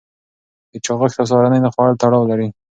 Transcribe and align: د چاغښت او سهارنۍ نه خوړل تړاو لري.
د 0.71 0.73
چاغښت 0.85 1.17
او 1.21 1.27
سهارنۍ 1.31 1.59
نه 1.65 1.69
خوړل 1.73 1.95
تړاو 2.01 2.29
لري. 2.31 2.47